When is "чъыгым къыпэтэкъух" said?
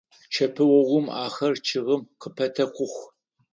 1.67-2.93